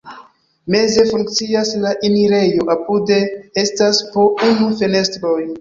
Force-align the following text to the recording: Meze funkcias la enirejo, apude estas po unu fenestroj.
Meze 0.75 1.01
funkcias 1.11 1.73
la 1.83 1.91
enirejo, 2.09 2.65
apude 2.77 3.21
estas 3.67 4.03
po 4.17 4.29
unu 4.51 4.73
fenestroj. 4.83 5.41